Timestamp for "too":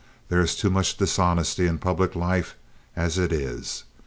0.55-0.71